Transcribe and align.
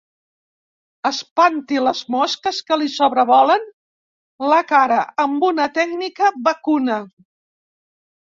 Espanti 1.09 1.83
les 1.87 2.01
mosques 2.15 2.61
que 2.69 2.77
li 2.83 2.87
sobrevolen 2.93 3.67
la 4.53 4.59
cara 4.73 4.99
amb 5.27 5.47
una 5.51 5.69
tècnica 5.77 6.33
vacuna. 6.51 6.99